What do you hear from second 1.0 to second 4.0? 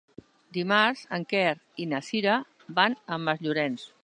en Quer i na Sira van a Masllorenç.